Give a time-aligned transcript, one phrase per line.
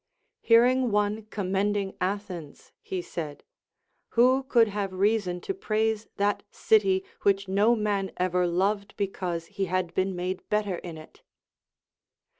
[0.41, 3.43] Hearing one commending Athens, he said.
[4.17, 9.65] Who could have reason to praise that city Avhich no man ever loved because he
[9.65, 11.21] had been made better in it